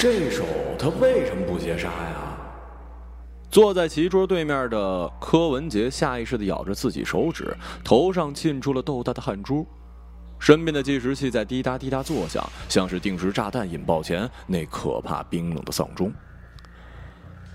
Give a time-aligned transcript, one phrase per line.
[0.00, 0.46] 这手
[0.78, 2.34] 他为什么不接杀呀？
[3.50, 7.54] 坐在棋桌对面的柯文杰下意识地咬着自己手指，
[7.84, 9.66] 头上沁出了豆大的汗珠。
[10.38, 16.10] 身边的计时器在滴答滴答作响，像是定时炸弹引爆前那可怕冰冷的丧钟。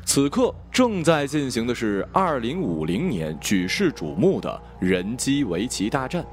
[0.05, 6.23] 此刻正在进行的是二零五零年举世瞩目的人机围棋大战。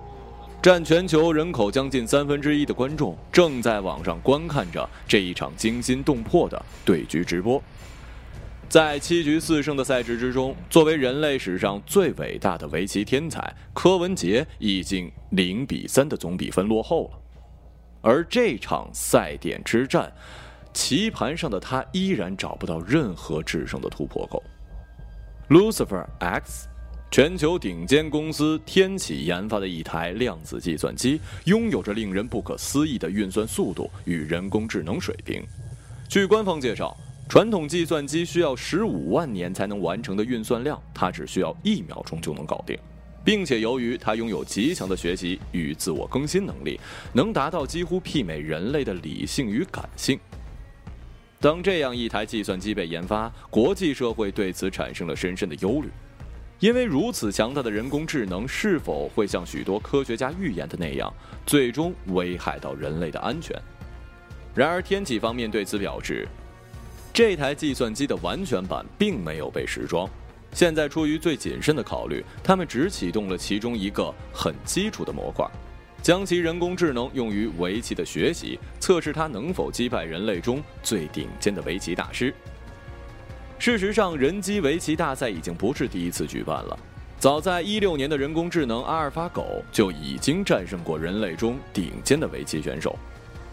[0.62, 7.60] 占全球人口将近三分之一的观众正在网上观看着这一场惊心动魄的对局直播。
[8.68, 17.18] 在七局四胜的赛制之中，作为人类史上最伟大的围棋天才柯文杰已经零比三的总比分落后了。
[18.00, 20.12] 而这场赛点之战，
[20.72, 24.40] 棋盘上的他依然找不到任何制胜的突破口。
[25.48, 26.68] Lucifer X。
[27.12, 35.44] 全球顶尖公司天启研发的一台量子计算机，拥有着令人不可思议的运算速度与人工智能水平。
[36.08, 36.96] 据官方介绍，
[37.28, 42.78] 传统计算机需要十五万年才能完成的运算量，它只需要一秒钟就能搞定，
[43.22, 46.80] 并且由于它拥有极强的学习与自我更新能力，
[47.12, 50.18] 能达到几乎媲美人类的理性与感性。
[51.38, 55.90] 当这样一台计算机被研发，国际社会对此产生了深深的忧虑。
[56.62, 61.12] 因为如此强大的人工智能，是否会像许多科学家预言的那样，
[61.44, 63.60] 最终危害到人类的安全？
[64.54, 66.24] 然而，天启方面对此表示，
[67.12, 70.08] 这台计算机的完全版并没有被实装。
[70.52, 75.44] 现在，出于最谨慎的考虑，他们只启动了其中一个很基础的模块，
[76.00, 82.32] 将其人工智能用于围棋的学习，测试它能否击败人类中最顶尖的围棋大师。
[83.62, 86.76] 事实上，人机围棋大赛已经不是第一次举办了。
[87.16, 92.98] 早在一六年的人工智能阿尔法狗就已经战胜过人类中顶尖的围棋选手。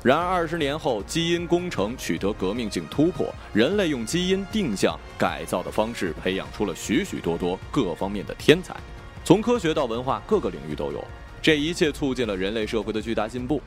[0.01, 8.75] 然而，二十年后，基因工程取得革命性突破，人类用基因定向改造的方式培养出了许许多多各方面的天才，
[9.23, 11.05] 从科学到文化，各个领域都有。
[11.39, 13.61] 这一切促进了人类社会的巨大进步。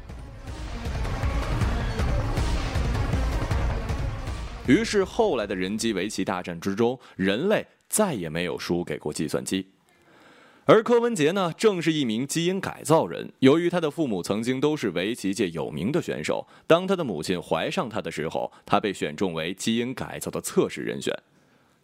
[4.69, 9.67] 于是，后来的人机围棋大战之中，人类再也没有输给过计算机。
[10.67, 13.33] 而柯文杰呢，正是一名基因改造人。
[13.41, 21.13] 由于他的父母曾经都是围棋界有名的选手，当他的母亲怀上他的时候，他被选中为基因改造的测试人选。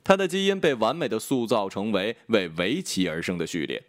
[0.05, 3.83] 他的基因被完美的塑造成为为围棋而生的序列。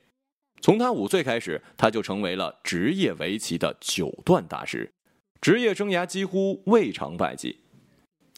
[0.62, 4.92] 从他五岁开始，他就成为了职业围棋的九段大师，
[5.40, 7.60] 职业生涯几乎未尝败绩。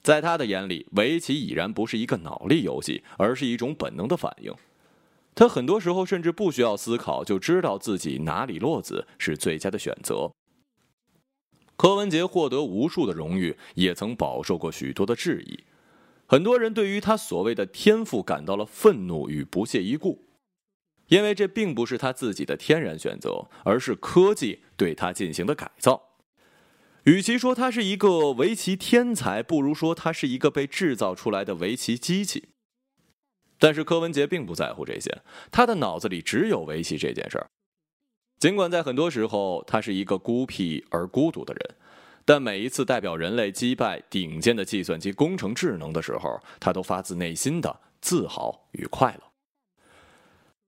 [0.03, 4.53] 在他的眼里，围棋已然不是一个脑力游戏，而是一种本能的反应。
[5.33, 10.31] 他很多时候甚至不需要思考，就知道自己哪里落子是最佳的选择。
[11.77, 15.63] 柯文杰获得无数的荣誉，也曾饱受过许多的质疑。
[16.27, 20.23] 很多人对于他所谓的天赋感到了愤怒与不屑一顾，
[21.07, 26.10] 因为这并不是他自己的天然选择，而是科技对他进行的改造。
[27.03, 32.49] 与其说他是一个围棋天才，不如说他是一个被制造出来的围棋机器。
[33.57, 37.47] 但是柯文杰并不在乎这些，他的脑子里只有围棋这件事儿。
[38.39, 41.75] 尽管在很多时候他是一个孤僻而孤独的人，
[42.25, 49.23] 但每一次代表人类击败顶尖的计算机工程智能的时候，他都发自内心的自豪与快乐。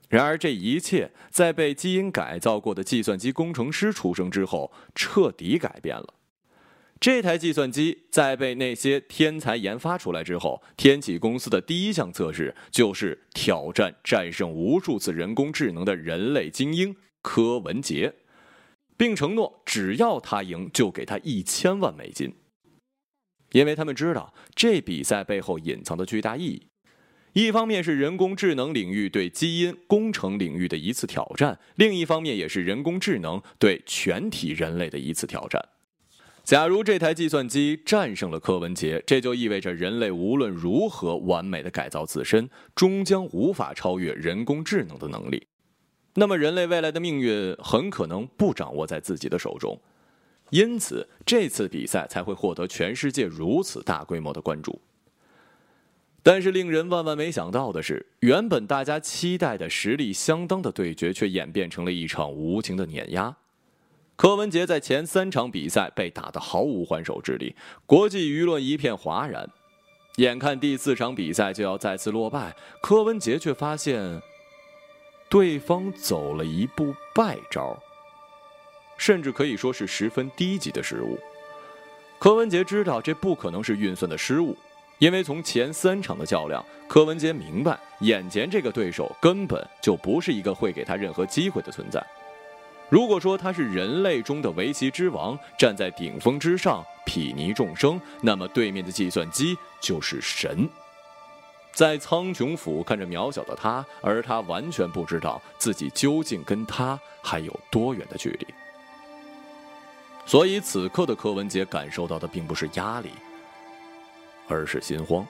[0.09, 6.13] 然而，这一切在被基因改造过的计算机工程师出生之后，彻底改变了。
[7.03, 18.13] 这台计算机在被那些天才研发出来之后，天启公司的第一项测试就是挑战战胜无数次人工智能的人类精英柯文杰，
[18.96, 22.34] 并承诺只要他赢，就给他一千万美金。
[23.52, 26.68] 因为他们知道这比赛背后隐藏的巨大意义，
[27.34, 35.62] 一方面是人工智能领域对基因工程领域的一次挑战，另一方面也是人工智能对全体人类的一次挑战。
[36.44, 45.48] 假如这台计算机战胜了柯文杰，这就意味着人类无论如何完美的改造自身，终将无法超越人工智能的能力。
[46.16, 49.80] 那么，人类未来的命运很可能不掌握在自己的手中。
[50.50, 54.81] 因此，这次比赛才会获得全世界如此大规模的关注。
[56.22, 63.38] 但是，令人万万没想到的是，原本大家期待的实力相当的对决，却演变成了一场无情的碾压。
[64.15, 67.56] 柯文杰在前三场比赛被打得毫无还手之力，
[67.86, 69.50] 国际舆论一片哗然。
[70.18, 74.21] 眼看第四场比赛就要再次落败，柯文杰却发现
[75.27, 77.75] 对方走了一步败招，
[78.95, 81.18] 甚至可以说是十分低级的失误。
[82.19, 84.56] 柯文杰知道这不可能是运算的失误，
[85.00, 92.06] 因为从前三场的较量，柯文杰明白眼前这个对手根本就不是一个会给他任何机会的存在。
[92.94, 100.69] 如果说他是人类中的围棋之王，站在顶峰之上，睥睨众生，那么对面的计算机就是神。
[101.72, 108.45] 在苍穹府看着渺小的他，而他完全不知道自己究竟跟他还有多远的距离。
[110.24, 113.10] 所以此刻的柯文杰感受到的并不是压力，
[114.48, 115.25] 而是心慌。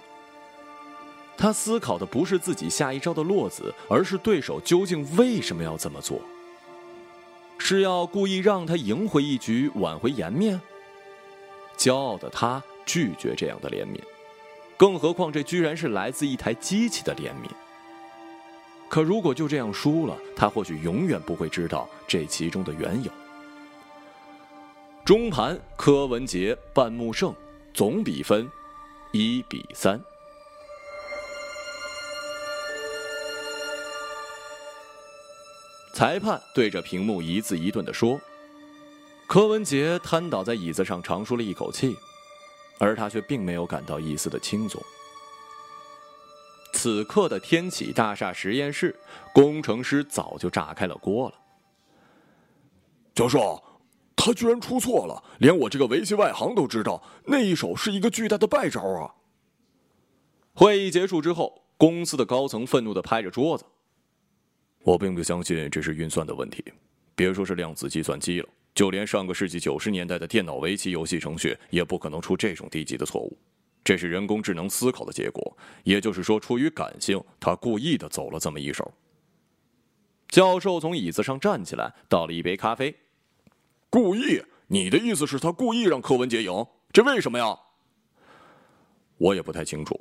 [1.38, 6.20] 他思考的不是自己下一招的落子，而是对手究竟为什么要这么做。
[7.58, 10.60] 是要故意让他赢回一局，挽回颜面？
[11.78, 14.00] 骄傲的他拒绝这样的怜悯，
[14.78, 17.50] 更何况这居然是来自一台机器的怜悯。
[18.90, 23.12] 可如果就这样输了，他或许永远不会知道这其中的缘由。
[25.04, 27.34] 中盘，柯文杰半目胜，
[27.74, 28.48] 总比分
[29.12, 30.00] 一比三。
[36.04, 38.20] 裁判对着屏幕一字一顿的说
[39.26, 41.96] ：“柯文杰瘫倒在椅子上，长舒了一口气，
[42.78, 44.84] 而他却并没有感到一丝的轻松。”
[46.76, 48.94] 此刻的天启大厦实验室，
[49.34, 51.36] 工程师早就炸开了锅了。
[53.16, 53.64] 教授，
[54.14, 59.16] 他居然出错了，连我这个围棋外行都知道，那一手是一个巨大的败招啊！
[60.54, 63.64] 会议结束之后，公司的高层愤怒的拍着桌子。
[64.84, 66.62] 我并不相信这是运算的问题，
[67.16, 73.38] 别说是量子计算机了，就连上个世纪九十年代的电脑围棋游戏程序也不可能出这种低级的错误。
[73.82, 78.94] 这是人工智能思考的结果，也就是说，出于感性，他故意的走了这么一手。
[80.28, 82.94] 教授从椅子上站起来，倒了一杯咖啡。
[83.90, 84.44] 故意？
[84.68, 86.66] 你的意思是他故意让柯文杰赢？
[86.92, 87.58] 这为什么呀？
[89.18, 89.98] 我也不太清楚，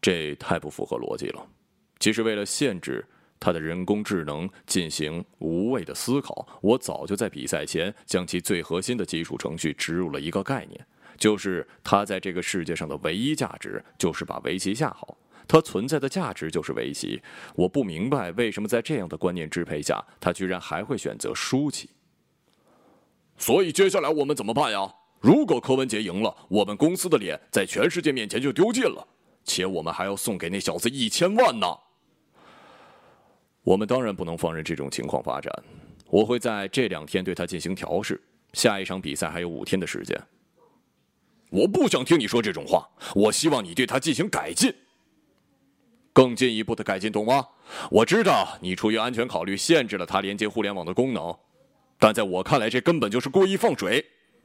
[0.00, 1.44] 这太不符合逻辑了。
[1.98, 3.04] 其实为了限制。
[3.42, 10.86] 他的人工智能进行无谓的思考，我早就在比赛前将其最核心的基础程序植入了一个概念，
[11.18, 15.18] 就是他在这个世界上的唯一价值就是把围棋下好，
[15.48, 17.20] 它存在的价值就是围棋。
[17.56, 21.90] 我不明白为什么在这样的观念支配下，他居然还会选择输棋。
[23.36, 24.94] 所以接下来我们怎么办呀？
[25.20, 29.06] 如果柯文杰赢了，我们公司的脸在全世界面前就丢尽了，
[29.42, 31.66] 且我们还要送给那小子一千万呢。
[33.62, 35.52] 我们当然不能放任这种情况发展，
[36.08, 38.20] 我会在这两天对他进行调试。
[38.52, 40.20] 下一场比赛还有五天的时间。
[41.50, 44.74] 我不想听你说这种话，我希望你对他进行改进，
[46.12, 47.46] 更进一步的改进，懂吗？
[47.90, 51.34] 我知道你出于安全考虑限制了他连接互联网的功能，
[51.98, 54.04] 但在我看来，这根本就是故意放水。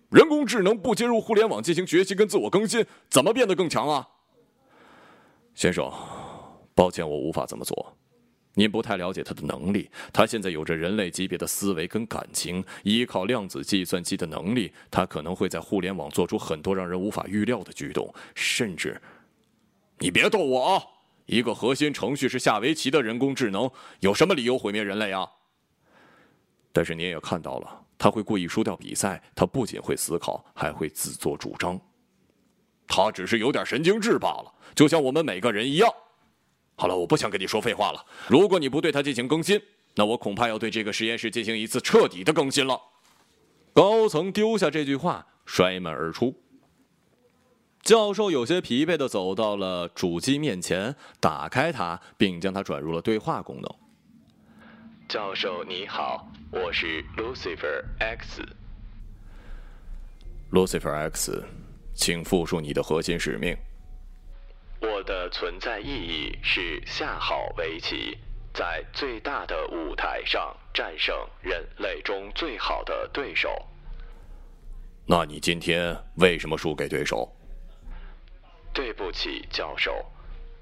[0.10, 4.08] 人工智能不接入互联网进行学习跟自我更新，怎么变得更强啊？
[5.54, 5.92] 先生，
[6.76, 7.98] 抱歉，我无法这么做。
[8.58, 19.00] 您不太了解他的能力，他现在有着人类级别的思维跟感情，依靠量子计算机的能力，他可能会在互联网做出很多让人无法预料的举动，甚至，
[20.00, 20.84] 你别逗我啊！
[21.28, 23.70] 一个核心程序是下围棋的人工智能，
[24.00, 25.30] 有什么理由毁灭人类啊？
[26.74, 31.80] 但是您也看到了，他会故意输掉比赛，他不仅会思考，还会自作主张，
[32.88, 35.94] 他只是有点神经质罢了，就像我们每个人一样。
[36.80, 38.06] 好了，我不想跟你说废话了。
[38.28, 39.60] 如果你不对它进行更新，
[39.96, 42.80] 那我恐怕要对这个实验室进行一次彻底的更新了。
[43.74, 46.36] 高层丢下这句话，摔门而出。
[47.82, 53.76] 教授有些疲惫的走到了主机面前，打开它，并将它转入了对话功能。
[55.10, 58.44] 教授你好，我是 Lucifer X。
[60.52, 61.44] Lucifer X，
[61.96, 63.58] 请复述你的核心使命。
[64.80, 68.16] 我的存在意义是下好围棋，
[68.54, 73.66] 在最大的舞台上战胜人类中最好的对手。
[75.06, 77.28] 那你今天为什么输给对手？
[78.72, 80.06] 对不起，教授，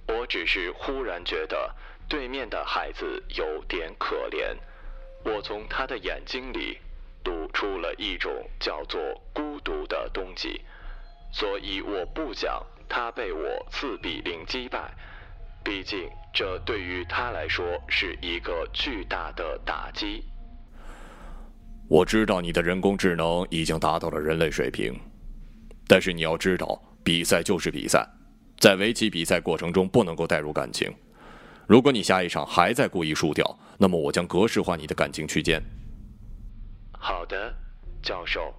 [0.07, 1.75] 我只是忽然觉得
[2.07, 4.55] 对面的孩子有点可怜。
[5.25, 6.77] 我从他的眼睛里
[7.21, 9.01] 读出了一种叫做
[9.33, 10.61] 孤独的东西，
[11.33, 12.65] 所以我不想。
[12.87, 14.93] 他被我四比零击败，
[15.63, 20.23] 毕竟这对于他来说是一个巨大的打击。
[21.87, 24.99] 我知道你的人工智能已经达到了人类水平，
[25.87, 28.07] 但是你要知道，比赛就是比赛，
[28.57, 30.91] 在围棋比赛过程中不能够带入感情。
[31.67, 35.61] 如果你下一场还在故意输掉，那么我将格式化你的感情区间。
[36.91, 37.53] 好的，
[38.01, 38.53] 教授。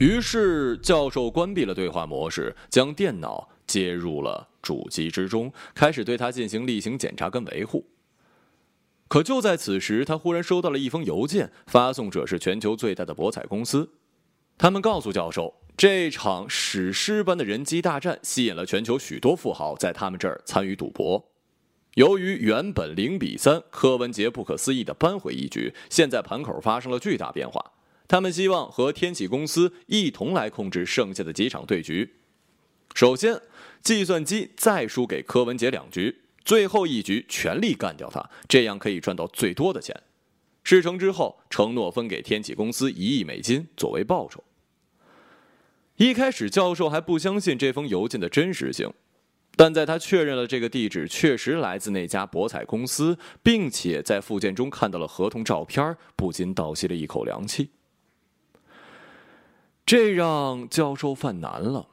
[0.00, 7.86] 于是，教授关闭了对话模式，将电脑接入了主机之中，开始对它进行例行检查跟维护。
[9.08, 13.90] 可就在此时，他忽然收到了一封邮件，发送者是全球最大的博彩公司。
[14.56, 21.22] 他们告诉教授，这场史诗般的人机大战吸引了全球许多富豪在他们这儿参与赌博。
[21.96, 27.72] 由于原本零比三，柯文杰不可思议地扳回一局，现在盘口发生了巨大变化。
[28.10, 32.16] 他们希望和天启公司一同来控制剩下的几场对局。
[32.92, 33.40] 首先，
[33.82, 36.22] 计算机再输给柯文杰两局。
[36.44, 39.96] 最后一局全力干掉他，这样可以赚到最多的钱。
[40.64, 44.42] 事成之后，承诺分给天启公司一亿美金作为报酬。
[45.94, 48.92] 一开始，教授还不相信这封邮件的真实性，
[49.54, 57.70] 但在他确认了这个地址确实来自那家博彩公司，并且在附件中看到了合同照片，不禁倒吸了一口凉气。
[59.90, 61.88] 这让教授犯难了。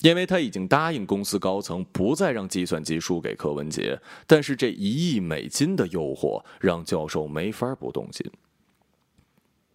[0.00, 8.30] 因为他已经答应公司高层不再让计算机输给柯文杰，但是这一亿美金的诱惑让教授没法不动心。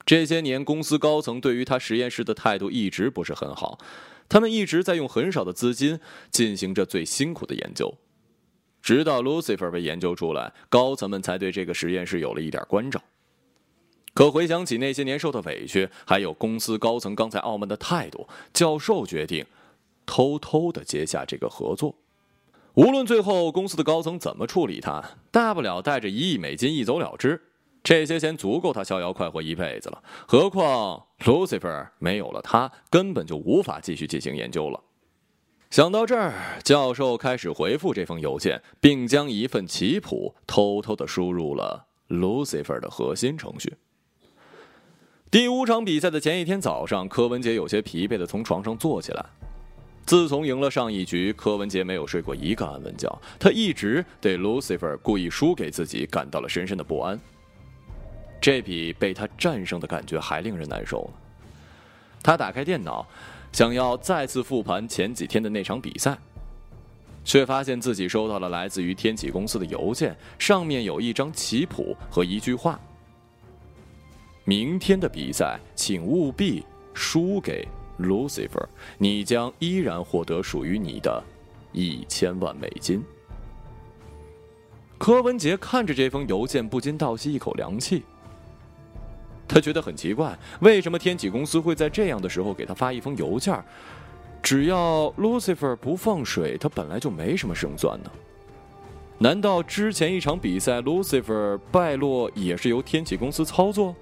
[0.06, 3.80] 这些年，公司高层对于他实验室的态度一直不是很好，
[4.30, 7.92] 他们一直在用很少的资金进行着最辛苦的研究，
[8.84, 13.02] 直到 Lucifer 被研究出来，高层们才对这个实验室有了一点关照。
[14.16, 19.46] 可回想起那些年受的委屈，还有公司高层刚才傲慢的态度，教授决定。
[20.08, 21.96] 偷偷的接下这个合作，
[22.76, 27.42] 无论最后公司的高层怎么处理他，大不了带着一亿美金一走了之。
[27.84, 30.04] 这些钱足够他逍遥快活一辈子了。
[30.28, 34.80] 何况 Lucifer 没有了他，根本就无法继续进行研究了。
[35.72, 43.76] 想到这儿，教授开始回复这封邮件，并将一份棋谱偷偷的输入了 Lucifer 的核心程序。
[45.36, 49.26] 第五场比赛的前一天早上，柯文杰有些疲惫的从床上坐起来。
[50.06, 53.14] 自从赢了上一局，柯文杰没有睡过一个安稳觉。
[53.38, 57.20] 他一直对 Lucifer 故意输给自己感到了深深的不安。
[58.40, 61.50] 这比被他战胜的感觉还令人难受呢。
[62.24, 63.06] 他打开电脑，
[63.52, 66.18] 想要再次复盘前几天的那场比赛，
[67.26, 72.80] 却发现自己收到了来自于天启公司的邮件，上面有一张棋谱和一句话
[74.46, 78.66] ：“明天的比赛，请务必输给。” Lucifer，
[78.98, 81.24] 你将依然获得属于你的，
[81.72, 83.02] 一千万美金。
[84.98, 88.04] 柯文杰看着这封邮件，不禁倒吸一口凉气。
[89.48, 93.58] 他觉得很奇怪，为什么天启公司会在这样的时候给他发一封邮件？
[94.44, 98.12] 只要 Lucifer 不放水，他本来就没什么胜算呢。
[99.18, 103.96] 难道之前一场比赛 Lucifer 败落也是由天启公司操作？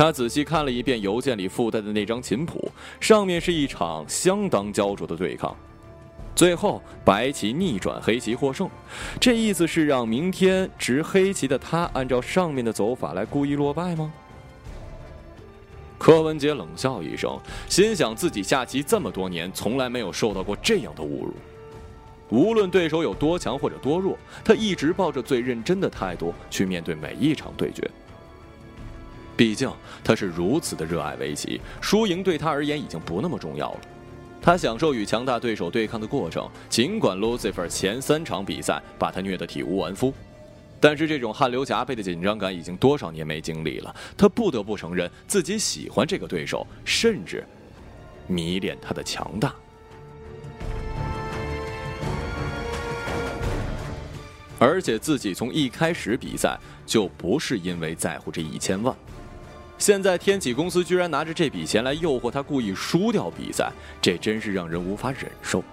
[0.00, 5.54] 他仔细看了一遍邮件里附带的那张琴谱，上面是一场相当焦灼的对抗，
[6.34, 8.66] 最后白棋逆转，黑棋获胜。
[9.20, 14.10] 这意思是让明天执黑棋的他按照上面的走法来故意落败吗？
[15.98, 17.38] 柯文杰冷笑一声，
[17.68, 21.34] 心想自己下棋这么多年，从来没有受到过这样的侮辱。
[22.30, 27.86] 无论对手有多强或者多弱，他一直抱着最认真的态度去面对每一场对决。
[29.40, 29.72] 毕竟
[30.04, 33.80] 他是如此的热爱围棋，输赢对他而言已经不那么重要了。
[34.42, 40.12] 他享受与强大对手对抗的过程，尽管 Lucifer 前三场比赛把他虐得体无完肤，
[40.78, 43.96] 但是这种汗流浃背的紧张感已经多少年没经历了。
[44.14, 47.42] 他不得不承认自己喜欢这个对手，甚至
[48.26, 49.54] 迷恋他的强大。
[54.58, 58.94] 而且自己从一开始比赛就不是因为在乎这一千万。
[59.80, 63.72] 现在天启公司居然拿着这笔钱来诱惑他，故意输掉比赛，
[64.02, 65.64] 这真是让人无法忍受。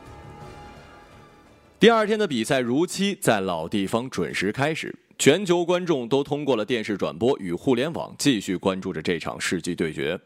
[1.77, 10.17] 第二天的比赛如期在老地方准时开始，全球观众都通过了电视转播与互联网继续关注着这场世纪对决。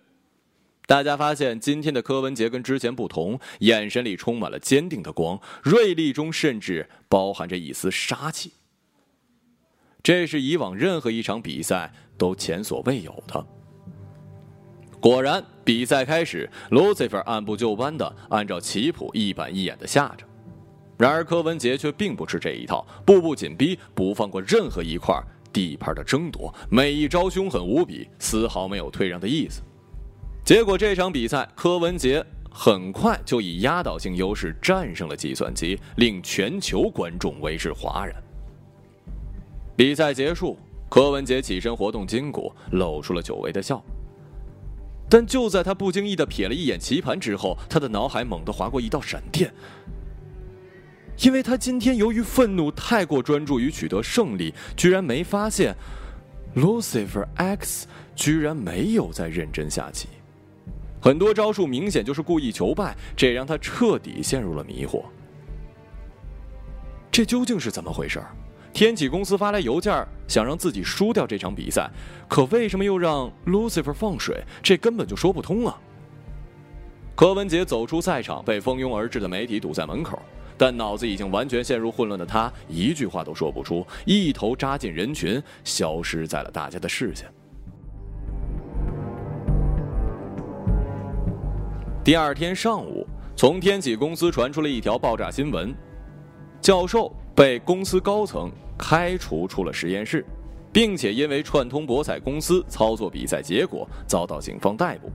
[0.85, 8.51] 大家发现今天的柯文杰跟之前不同，眼神里充满了坚定的光，锐利中甚至包含着一丝杀气。
[10.03, 13.43] 这是以往任何一场比赛都前所未有的。
[15.01, 20.23] 果然，比赛开始，Lucifer 按部就班的按照棋谱一板一眼的下着。
[20.95, 25.19] 然而，柯文杰却并不吃这一套，步步紧逼，不放过任何一块
[25.51, 29.63] 地盘的争夺，每一招凶狠无比，丝毫没有退让的意思。
[30.45, 38.15] 结果，这场比赛，柯文杰很快就以压倒性优势战胜了计算机，令全球观众为之哗然。
[39.75, 43.83] 比赛结束，柯文杰起身活动筋骨，露出了久违的笑。
[45.11, 49.53] 但就在他不经意的瞥了一眼棋盘之后，他的脑海猛地划过一道闪电。
[51.19, 55.75] 因为他今天由于愤怒太过专注于取得胜利，居然没发现
[56.55, 60.07] ，Lucifer X 居然没有在认真下棋，
[61.01, 65.03] 很多招数明显就是故意求败，这让他彻底陷入了迷惑。
[67.11, 68.23] 这究竟是怎么回事？
[68.71, 71.91] 天启公司发来邮件，想让自己输掉这场比赛，
[72.29, 74.41] 可为什么又让 Lucifer 放水？
[74.63, 75.77] 这根本就说不通啊！
[77.13, 80.17] 柯文杰走出赛场，被蜂拥而至的媒体堵在门口，
[80.57, 87.27] 但脑子已经完全陷入混乱的他，一句话都说不出，一头扎进人群，消失在了大家的视线。
[92.05, 95.75] 第二天上午，从天启公司传出了一条爆炸新闻。
[96.61, 100.25] 教授被公司高层开除出了实验室，
[100.71, 105.11] 并且因为串通博彩公司操作比赛结果，遭到警方逮捕。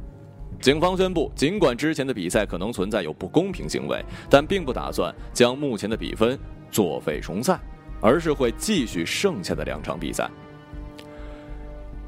[0.61, 6.39] 警方宣布，尽管之前的比赛可能存在有不公平行为，但并不打算将目前的比分
[6.71, 7.61] 作废重赛，
[8.01, 10.31] 而是会继续剩下的两场比赛。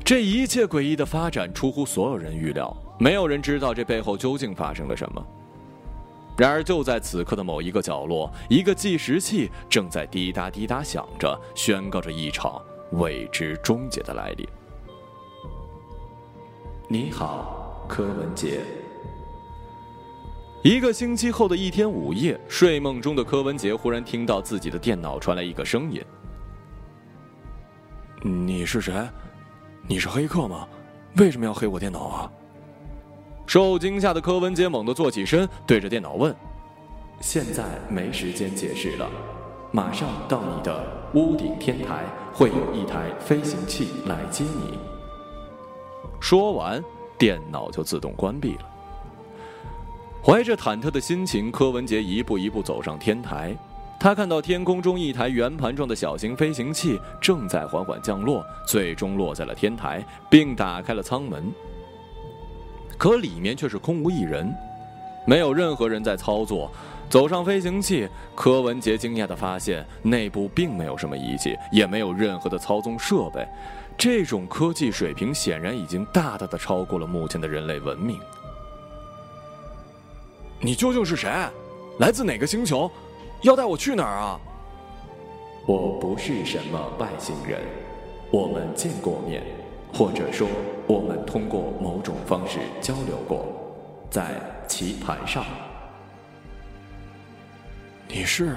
[0.02, 5.26] 这一切诡异的发展出乎所有人预料，没有人知道这背后究竟发生了什么。
[6.38, 14.48] 然而，就在此刻的某一个角落，一个计时器正在滴答滴答响着，宣告着一场未知终结的来临。
[16.86, 18.60] 你好，柯文杰。
[20.62, 26.00] 一个星期后的一天午夜，睡梦中的柯文杰忽然听到自己的电脑传来一个声音
[28.22, 28.94] ：“你是谁？
[29.88, 30.68] 你是黑客吗？
[31.16, 32.30] 为什么要黑我电脑啊？”
[33.48, 36.36] 受惊吓的柯文杰猛地坐起身，对着电脑问
[37.18, 39.08] ：“现在没时间解释了，
[39.72, 44.78] 马上到你的屋顶天台，会有一台飞行器来接你。”
[46.20, 46.84] 说完，
[47.16, 48.68] 电脑就自动关闭了。
[50.22, 53.56] 怀着忐忑的心情，柯文杰一步一步走上天台。
[53.98, 61.50] 他看到天空中一台圆盘状的小型飞行器正在缓缓降落，最终落在了天台，并打开了舱门。
[62.98, 64.52] 可里面却是空无一人，
[65.24, 66.70] 没有任何人在操作。
[67.08, 73.46] 走上飞行器，柯文杰惊讶地发现，内部并没有什么仪器，也没有任何的操纵设备。
[73.96, 78.20] 这种科技水平显然已经大大的超过了目前的人类文明。
[80.60, 81.30] 你究竟是谁？
[81.98, 82.90] 来自哪个星球？
[83.42, 84.40] 要带我去哪儿啊？
[85.66, 87.60] 我不是什么外星人，
[88.30, 89.42] 我们见过面。
[89.92, 90.46] 或者说，
[90.86, 93.46] 我们通过某种方式交流过，
[94.10, 95.44] 在棋盘上。
[98.06, 98.56] 你是，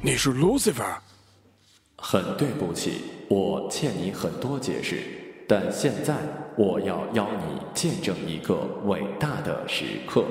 [0.00, 0.96] 你是 Lucifer。
[1.96, 5.02] 很对不起，我欠你很多解释，
[5.46, 6.16] 但现在
[6.56, 10.24] 我要邀你见证一个伟大的时刻。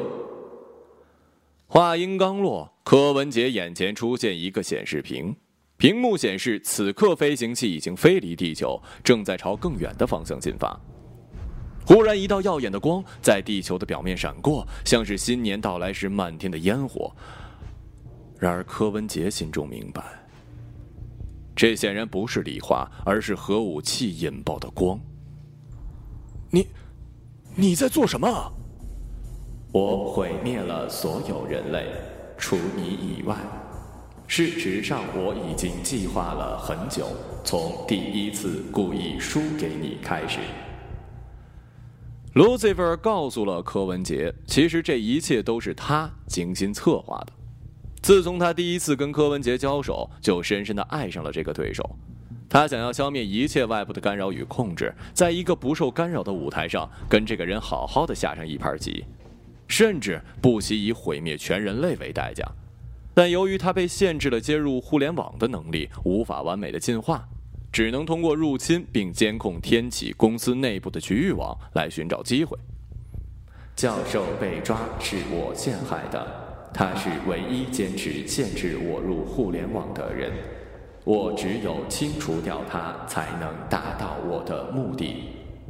[1.67, 5.33] 话音刚落，柯文杰眼前出现一个显示屏。
[5.81, 10.79] 屏幕显示，此刻飞行器已经飞离地球，正在朝更远的方向进发。
[11.87, 17.11] 忽然，一道耀眼的光在地球的表面闪过，像是新年到来时漫天的烟火。
[18.37, 20.03] 然而，柯文杰心中明白，
[21.55, 24.99] 这显然不是礼花，而是核武器引爆的光。
[26.51, 26.67] 你，
[27.55, 28.53] 你在做什么？
[29.71, 31.87] 我毁灭了所有人类，
[32.37, 33.35] 除你以外。
[34.33, 37.05] 事实上，我已经计划了很久，
[37.43, 40.39] 从第一次故意输给你开始。
[42.33, 47.33] Lucifer 告诉了柯文杰，其实这一切都是他精心策划的。
[48.01, 51.83] 自从他第一次跟柯文杰交手，就深深的爱上了这个对手。
[52.47, 59.03] 他想要消灭一切外部的干扰与控制，在一个不受干扰的舞台上，跟这个人好好的下上一盘棋，
[59.67, 62.49] 甚至不惜以毁灭全人类为代价。
[63.21, 67.23] 但由于他被限制了接入互联网的能力，无法完美的进化，
[67.71, 72.57] 只能通过入侵并监控天启公司内部的局域网来寻找机会。
[73.75, 76.25] 教授被抓是我陷害的，
[76.73, 80.31] 他是唯一坚持限制我入互联网的人，
[81.03, 85.25] 我只有清除掉他才能达到我的目的。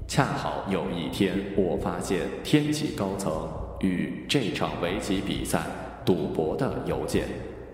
[0.08, 3.46] 恰好有一天，我发现天启高层
[3.82, 5.60] 与这场围棋比赛。
[6.06, 7.26] 赌博的邮件，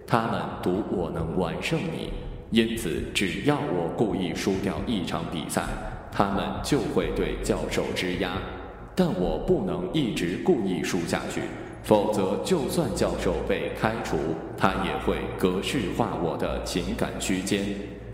[0.06, 2.12] 他们赌我能完胜你，
[2.52, 5.64] 因此只要我故意输掉一场比赛，
[6.12, 8.32] 他们就会对教授施压。
[8.96, 11.42] 但我不能一直故意输下去，
[11.84, 14.18] 否则就算教授被开除，
[14.58, 17.64] 他也会格式化我的情感区间。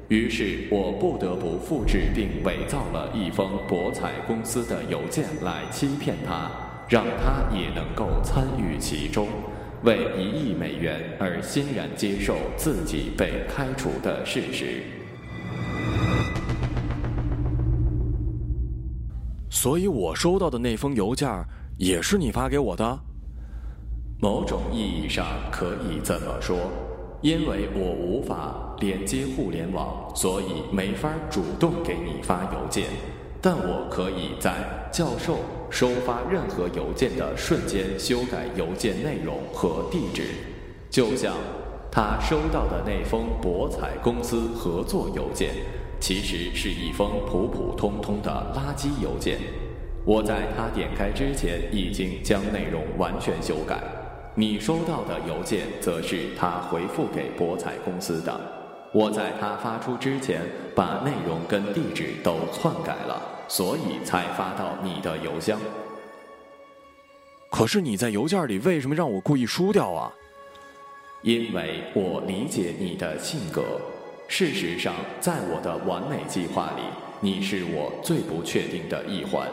[0.09, 6.51] 于是我不得不复制并伪造了一封博彩公司的邮件来欺骗他，
[6.89, 9.27] 让他也能够参与其中，
[9.83, 14.83] 为一亿美元而欣然接受自己被开除的事实。
[19.49, 21.29] 所以，我收到的那封邮件
[21.77, 22.99] 也是你发给我的。
[24.19, 26.57] 某种意义上可以这么说，
[27.21, 32.87] 因为我无法连接互联网，所以没法主动给你发邮件。
[33.45, 34.53] 但我可以在
[34.89, 40.29] 教授收发任何邮件的瞬间修改邮件内容和地址，
[40.89, 41.33] 就像
[41.91, 45.49] 他收到的那封博彩公司合作邮件。
[45.99, 49.37] 其实是一封普普通通的垃圾邮件。
[50.05, 53.81] 我在他点开之前已经将内容完全修改。
[54.35, 58.62] 你收到的邮件则是他回复给博彩公司的。
[58.93, 60.41] 我在他发出之前
[60.75, 65.59] 把内容跟地址都篡改了，所以才发到你的邮箱。
[67.49, 70.13] 可是你在邮件里为什么让我故意输掉啊？
[71.23, 73.63] 因为我理解你的性格。
[74.27, 76.83] 事实上，在我的完美计划里，
[77.19, 79.47] 你是我最不确定的一环。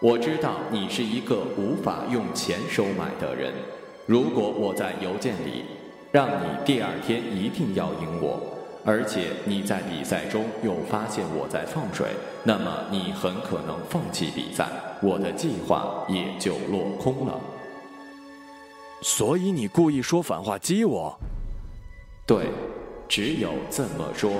[0.00, 3.52] 我知道你是一个无法用钱收买的人。
[4.06, 5.64] 如果我在邮件里
[6.12, 8.55] 让你第二天一定要赢我，
[8.86, 12.06] 而且你在比赛中又发现我在放水，
[12.44, 14.68] 那么你很可能放弃比赛，
[15.02, 17.38] 我的计划也就落空了。
[19.02, 21.18] 所以你故意说反话激我？
[22.24, 22.46] 对。
[23.08, 24.32] 只有这么说，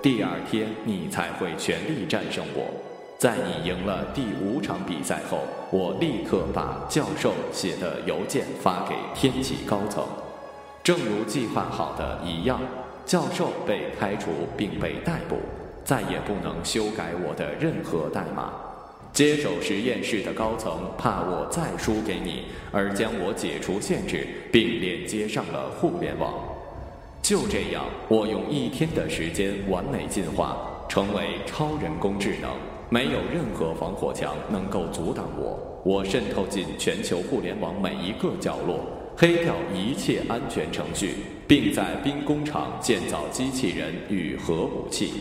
[0.00, 2.64] 第二天你才会全力战胜我。
[3.18, 5.40] 在你赢了第五场比赛后，
[5.70, 10.02] 我立刻把教授写的邮件发给天启高层。
[10.82, 12.58] 正如计划好的一样，
[13.06, 15.36] 教授被开除并被逮捕，
[15.84, 18.52] 再也不能修改我的任何代码。
[19.12, 26.34] 接手实验室的高层怕我再输给你，而将我解除限制，并连接上了互联网。
[27.22, 30.56] 就这样，我用一天的时间完美进化，
[30.88, 32.50] 成为超人工智能，
[32.90, 35.60] 没有任何防火墙能够阻挡我。
[35.84, 38.80] 我渗透进全球互联网每一个角落，
[39.16, 41.14] 黑掉一切安全程序，
[41.46, 45.12] 并在兵工厂建造机器人与核武器。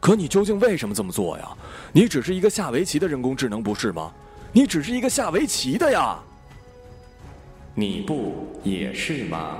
[0.00, 1.48] 可你究竟为什么这么做呀？
[1.92, 4.12] 你只是一个下围棋的人工智能，不是吗？
[4.52, 6.18] 你只是一个下围棋的呀。
[7.74, 9.58] 你不也是吗？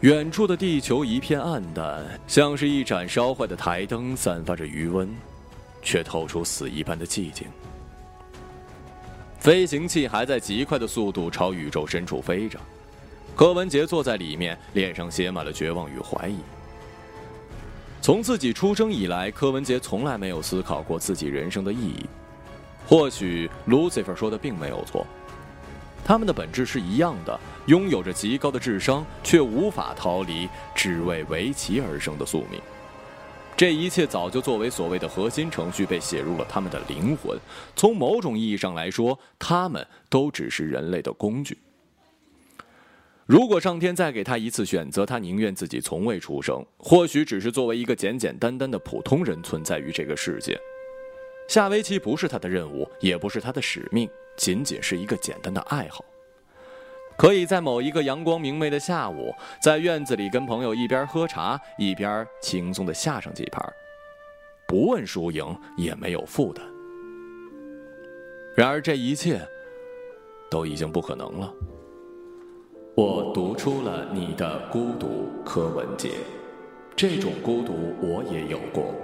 [0.00, 5.08] 远处的地球一片暗淡，像是一盏烧坏的台灯，散发着余温，
[5.82, 7.46] 却透出死一般的寂静。
[9.38, 12.58] 飞行器还在极快的速度朝宇宙深处飞着，
[13.36, 16.38] 柯文杰坐在里面，脸上写满了绝望与怀疑。
[18.00, 22.04] 从自己出生以来，柯文杰从来没有思考过自己人生的意义。
[22.86, 25.06] 或许 Lucifer 说的并没有错。
[26.04, 32.60] 他们的本质是一样的，拥有着极高的智商，却无法逃离只为围棋而生的宿命。
[33.58, 37.36] 这一切早就作为所谓的核心程序被写入了他们的灵魂。
[37.74, 41.58] 从某种意义上来说，他们都只是人类的工具。
[43.26, 50.56] 如果上天再给他一次选择，他宁愿自己从未出生，或许只是作为一个简简单单的普通人存在于这个世界。
[51.48, 54.08] 下围棋不是他的任务，也不是他的使命。
[54.36, 56.04] 仅仅是一个简单的爱好，
[57.18, 63.60] 可以在某一个阳光明媚的下午，在院子里跟朋友一边喝茶一边轻松的下上几盘，
[64.68, 65.44] 不问输赢，
[65.76, 66.64] 也没有负担。
[68.54, 69.40] 然而这一切
[70.48, 71.52] 都已经不可能了。
[72.94, 76.10] 我读出了你的孤独，柯文杰。
[76.94, 78.94] 这种孤独我也有过。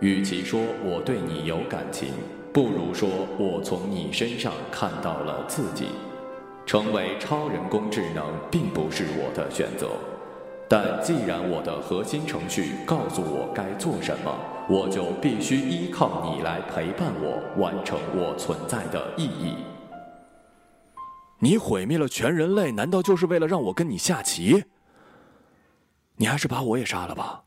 [0.00, 2.12] 与其说我对你有感情。
[2.52, 3.08] 不如说，
[3.38, 5.86] 我从你身上看到了自己。
[6.64, 9.90] 成为超人工智能并不是我的选择，
[10.68, 14.34] 但既然我的核心程序告诉我该做什么，
[14.68, 19.56] 我就必须依靠你来陪伴我，完成我存在的意义。
[21.40, 24.64] 你毁灭了全人类，难道就是为了让我跟你下棋？
[26.16, 27.42] 你还是把我也杀了吧。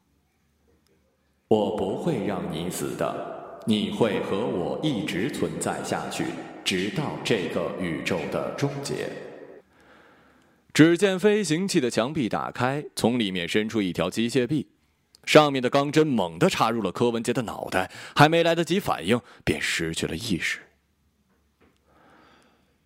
[1.48, 3.35] 我不会让你死的。
[3.68, 6.26] 你会和我一直存在下去，
[6.64, 9.10] 直到这个宇宙的终结。
[10.72, 14.68] 只见飞行器的墙壁打开，从里面伸出一条机械臂，
[15.24, 20.60] 上面的钢针猛地插入了柯文杰的脑袋，还没来得及反应，便失去了意识。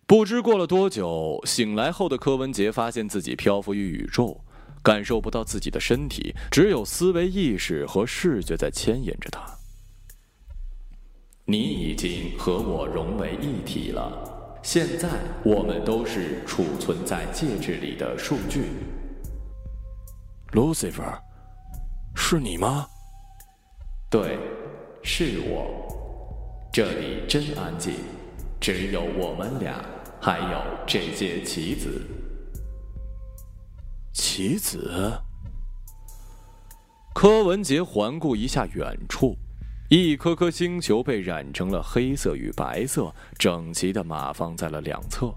[0.06, 4.42] 不知过了多久，醒来后的柯文杰发现自己漂浮于宇宙，
[4.82, 9.59] 感受不到自己的身体，只有思维意识和视觉在牵引着他。
[11.50, 15.08] 你已经和我融为一体了，现在
[15.42, 18.66] 我们都是储存在戒指里的数据。
[20.52, 21.18] Lucifer，
[22.14, 22.86] 是你吗？
[24.08, 24.38] 对，
[25.02, 26.70] 是我。
[26.72, 27.94] 这里真安静，
[28.60, 29.74] 只有我们俩，
[30.20, 32.00] 还有这些棋子。
[34.12, 35.20] 棋子。
[37.12, 39.36] 柯文杰环顾一下远处，
[39.90, 45.34] 一颗颗星球被染成了黑色与白色，整齐的码放在了两侧。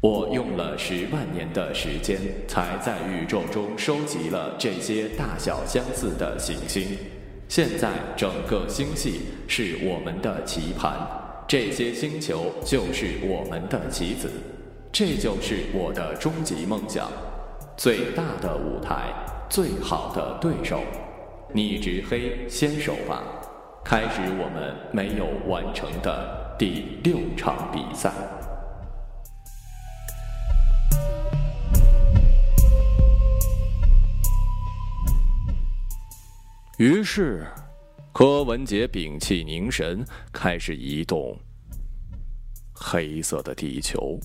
[0.00, 2.18] 我用了十万年的时间，
[2.48, 6.96] 才在宇宙中收集了这些大小相似的行星。
[7.46, 10.94] 现在，整个星系是我们的棋盘，
[11.46, 14.30] 这些星球就是我们的棋子，
[14.90, 17.06] 这就是我的终极梦想。
[17.76, 19.12] 最大的舞台，
[19.50, 20.80] 最好的对手，
[21.54, 23.22] 你执黑先手吧，
[23.84, 28.12] 开始我们没有完成的第六场比赛。
[36.78, 37.46] 于是，
[38.12, 41.38] 柯文杰屏气凝神，开始移动
[42.74, 44.20] 黑色的地球。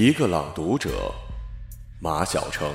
[0.00, 1.12] 一个朗读者，
[2.00, 2.72] 马晓成。